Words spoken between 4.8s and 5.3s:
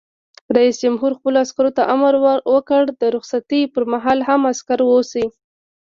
اوسئ!